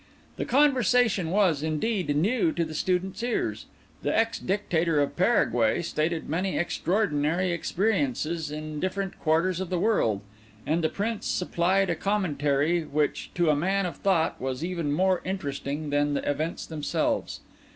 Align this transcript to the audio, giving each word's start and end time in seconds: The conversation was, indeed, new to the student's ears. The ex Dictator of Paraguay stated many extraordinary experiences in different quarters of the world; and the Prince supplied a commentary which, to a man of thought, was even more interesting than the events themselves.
The 0.37 0.45
conversation 0.45 1.29
was, 1.29 1.61
indeed, 1.61 2.15
new 2.15 2.51
to 2.53 2.65
the 2.65 2.73
student's 2.73 3.21
ears. 3.21 3.67
The 4.01 4.17
ex 4.17 4.39
Dictator 4.39 4.99
of 4.99 5.15
Paraguay 5.15 5.83
stated 5.83 6.27
many 6.27 6.57
extraordinary 6.57 7.51
experiences 7.51 8.49
in 8.49 8.79
different 8.79 9.19
quarters 9.19 9.59
of 9.59 9.69
the 9.69 9.77
world; 9.77 10.21
and 10.65 10.83
the 10.83 10.89
Prince 10.89 11.27
supplied 11.27 11.91
a 11.91 11.95
commentary 11.95 12.83
which, 12.83 13.29
to 13.35 13.51
a 13.51 13.55
man 13.55 13.85
of 13.85 13.97
thought, 13.97 14.41
was 14.41 14.65
even 14.65 14.91
more 14.91 15.21
interesting 15.23 15.91
than 15.91 16.15
the 16.15 16.27
events 16.27 16.65
themselves. 16.65 17.41